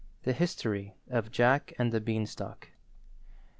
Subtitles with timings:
[0.23, 2.69] THE HISTORY OF JACK AND THE BEANSTALK.